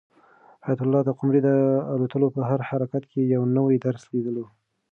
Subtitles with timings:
[0.65, 1.49] حیات الله د قمرۍ د
[1.93, 4.45] الوتلو په هر حرکت کې یو نوی درس لیدلو.